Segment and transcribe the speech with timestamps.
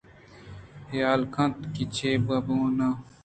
[0.91, 2.95] حیال کنت کہ چے بہ کناں